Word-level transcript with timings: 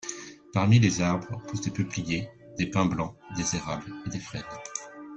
Parmi 0.55 0.79
les 0.79 0.99
arbres, 1.03 1.39
poussent 1.47 1.61
des 1.61 1.69
peupliers, 1.69 2.27
des 2.57 2.65
pins 2.65 2.87
blancs, 2.87 3.13
des 3.37 3.55
érables 3.55 3.93
et 4.07 4.09
des 4.09 4.19
frênes. 4.19 4.41